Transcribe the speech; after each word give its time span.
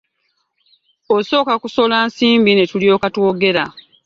Osooka 1.15 1.53
kusola 1.63 1.97
nsimbi 2.07 2.51
ne 2.55 2.65
tulyoka 2.71 3.07
twogera. 3.15 3.63